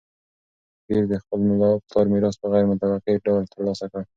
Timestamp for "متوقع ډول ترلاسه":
2.71-3.85